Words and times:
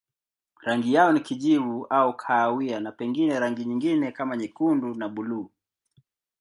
Rangi 0.61 0.93
yao 0.93 1.11
ni 1.11 1.19
kijivu 1.19 1.85
au 1.89 2.13
kahawia 2.15 2.79
na 2.79 2.91
pengine 2.91 3.39
rangi 3.39 3.65
nyingine 3.65 4.11
kama 4.11 4.37
nyekundu 4.37 4.95
na 4.95 5.09
buluu. 5.09 5.49